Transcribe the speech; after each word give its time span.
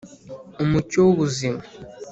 umucyo 0.63 0.97
w'ubuzima' 1.05 1.61